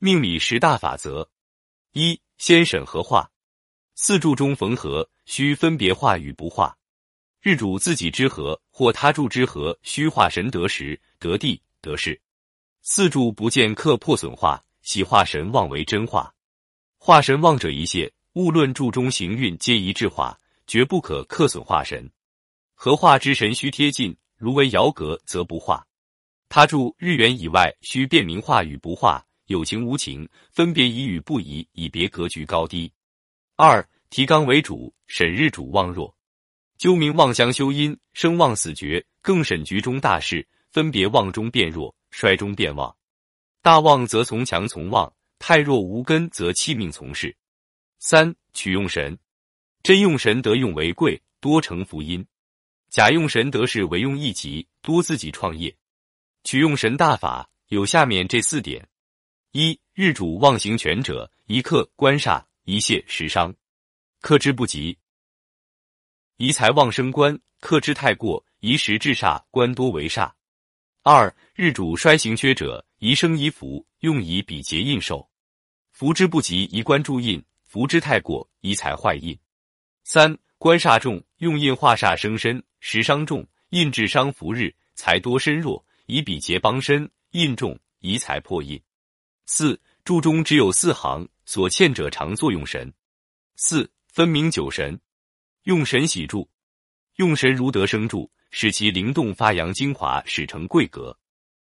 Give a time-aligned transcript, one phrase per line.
[0.00, 1.28] 命理十大法则：
[1.92, 3.28] 一、先审合化。
[3.96, 6.78] 四柱中逢合，需分别化与不化。
[7.40, 12.20] 日主自己之合或他柱之合，需化神得时、得地、得势。
[12.80, 16.32] 四柱不见克破损化，喜化神旺为真化。
[16.96, 20.38] 化神旺者一泄，勿论柱中行运皆一致化，
[20.68, 22.08] 绝不可克损化神。
[22.72, 25.84] 合化之神需贴近，如为爻格，则不化。
[26.48, 32.92] 他柱日元以外，需辨明化与不化，有情无情，分别宜与不宜，以别格局高低。
[33.56, 36.14] 二提纲为主，审日主旺弱，
[36.76, 42.94] 究明旺相修阴，生旺死绝，更审局中大事，分别旺中变弱，衰中变旺。
[43.62, 47.34] 大旺则从强从旺，太弱无根则弃命从事。
[47.98, 49.18] 三取用神，
[49.82, 52.22] 真用神得用为贵，多成福音；
[52.90, 55.74] 假用神得势为用一级，多自己创业。
[56.44, 58.86] 取用神大法有下面这四点：
[59.52, 63.54] 一日主旺行权者，一克官煞，一泄食伤，
[64.20, 64.94] 克之不及；
[66.36, 70.30] 一财旺生官，克之太过，一时制煞，官多为煞。
[71.02, 75.26] 二日主衰行缺者，宜生宜福，用以比劫印寿，
[75.92, 79.36] 福之不及，一官助印；福之太过，一财坏印。
[80.04, 85.82] 三官煞重，用印化煞生身，食伤重，印制伤福日，财多身弱。
[86.04, 88.78] 以比劫帮身，印重以财破印。
[89.50, 92.92] 四柱中只有四行，所欠者常作用神。
[93.56, 95.00] 四分明九神，
[95.62, 96.46] 用神喜柱，
[97.16, 101.18] 用神如得生柱，使其灵动发扬精华，使成贵格。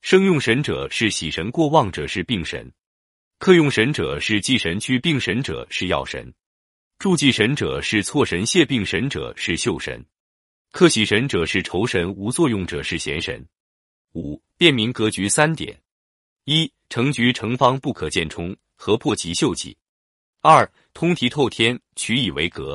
[0.00, 2.66] 生用神者是喜神，过旺者是病神；
[3.38, 6.26] 克用神者是忌神，去病神者是药神；
[6.98, 10.00] 助忌神者是错神，谢病神者是秀神；
[10.72, 13.46] 克喜神者是仇神，无作用者是贤神。
[14.14, 15.78] 五辨明格局三点：
[16.50, 19.76] 一成局成方不可见冲，合破其秀气；
[20.40, 22.74] 二通题透天，取以为格；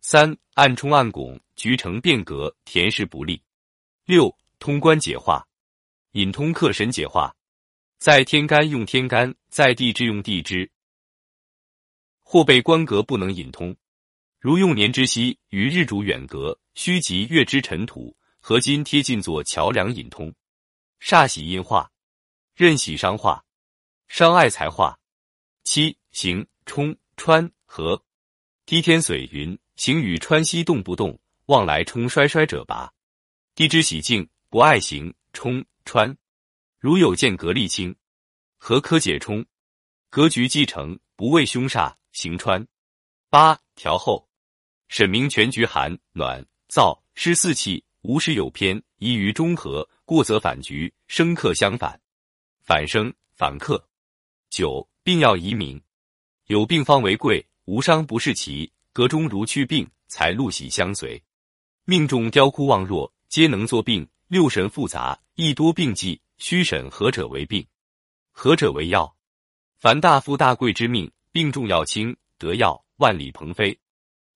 [0.00, 3.42] 三暗冲暗拱，局成变格，田势不利。
[4.06, 5.46] 六通关解化，
[6.12, 7.36] 引通克神解化，
[7.98, 10.70] 在天干用天干，在地支用地支。
[12.22, 13.76] 或被官格不能引通，
[14.40, 20.34] 如用年之息与日主远隔，须及月之尘土，合金贴近作桥梁引通。
[21.02, 21.90] 煞喜阴化，
[22.54, 23.44] 任喜伤化，
[24.06, 24.96] 伤爱财化。
[25.64, 28.00] 七行冲穿合，
[28.64, 32.92] 梯天水云行与川西动不动，望来冲衰衰者拔。
[33.56, 36.16] 地支喜静不爱行冲川，
[36.78, 37.92] 如有见格力清，
[38.56, 39.44] 合可解冲。
[40.08, 42.64] 格局继承不畏凶煞行穿。
[43.30, 44.28] 八调后，
[44.86, 49.88] 审明全局寒暖燥湿四气，无时有偏，宜于中和。
[50.04, 51.98] 过则反局，生克相反，
[52.64, 53.86] 反生反克。
[54.48, 55.80] 九病要移民，
[56.46, 58.72] 有病方为贵，无伤不是奇。
[58.92, 61.22] 格中如去病，才禄喜相随。
[61.84, 64.08] 命中雕枯旺弱，皆能作病。
[64.28, 66.20] 六神复杂，亦多病忌。
[66.38, 67.64] 须审何者为病，
[68.32, 69.14] 何者为药。
[69.78, 73.78] 凡大富大贵之命，病重要轻，得药万里鹏飞。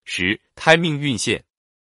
[0.05, 1.45] 十胎命运现，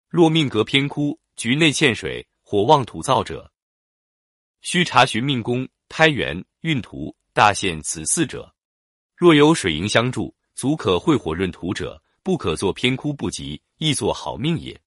[0.08, 3.52] 若命格偏枯，局内欠水，火旺土燥者。
[4.62, 8.54] 需查询命宫、胎元、运图、大限此四者，
[9.18, 14.80] 若有水银相助，足可会火润土者，不可作偏枯不及，亦作好命也。